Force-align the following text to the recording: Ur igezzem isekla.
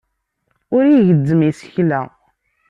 Ur 0.75 0.83
igezzem 0.87 1.41
isekla. 1.49 2.01